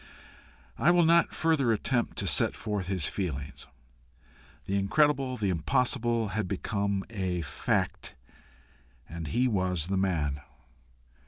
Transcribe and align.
I 0.79 0.89
will 0.89 1.05
not 1.05 1.31
further 1.31 1.71
attempt 1.71 2.17
to 2.17 2.25
set 2.25 2.55
forth 2.55 2.87
his 2.87 3.05
feelings. 3.05 3.67
The 4.65 4.75
incredible, 4.75 5.37
the 5.37 5.51
impossible, 5.51 6.29
had 6.29 6.47
become 6.47 7.03
a 7.11 7.43
fact 7.43 8.15
AND 9.07 9.27
HE 9.27 9.47
WAS 9.47 9.89
THE 9.89 9.97
MAN. 9.97 10.41